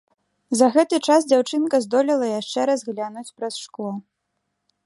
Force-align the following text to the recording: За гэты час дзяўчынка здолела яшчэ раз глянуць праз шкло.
За 0.59 0.69
гэты 0.77 0.99
час 1.07 1.27
дзяўчынка 1.29 1.75
здолела 1.85 2.31
яшчэ 2.41 2.59
раз 2.71 2.79
глянуць 2.91 3.29
праз 3.37 3.53
шкло. 3.67 3.91